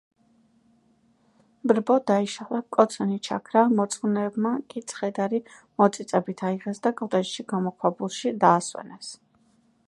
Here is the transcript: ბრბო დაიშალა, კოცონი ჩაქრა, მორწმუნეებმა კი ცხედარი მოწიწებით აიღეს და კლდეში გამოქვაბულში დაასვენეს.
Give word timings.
ბრბო 1.71 1.97
დაიშალა, 2.11 2.61
კოცონი 2.77 3.17
ჩაქრა, 3.27 3.63
მორწმუნეებმა 3.81 4.55
კი 4.73 4.83
ცხედარი 4.93 5.43
მოწიწებით 5.83 6.43
აიღეს 6.49 6.83
და 6.89 6.95
კლდეში 7.03 7.47
გამოქვაბულში 7.55 8.35
დაასვენეს. 8.47 9.15